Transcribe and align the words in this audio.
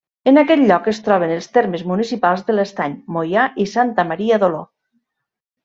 En 0.29 0.39
aquest 0.41 0.61
lloc 0.69 0.87
es 0.91 1.01
troben 1.07 1.33
els 1.35 1.47
termes 1.57 1.83
municipals 1.91 2.41
de 2.49 2.55
l'Estany, 2.57 2.97
Moià 3.19 3.45
i 3.65 3.67
Santa 3.77 4.07
Maria 4.15 4.41
d'Oló. 4.45 4.65